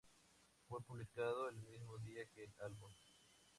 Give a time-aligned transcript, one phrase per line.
[0.67, 2.91] Fue publicado el mismo día que el álbum.